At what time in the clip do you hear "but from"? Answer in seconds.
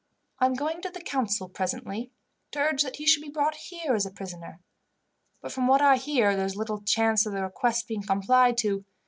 5.43-5.67